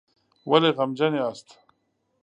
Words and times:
ولې 0.49 0.69
غمجن 0.77 1.13
یاست؟ 1.19 1.47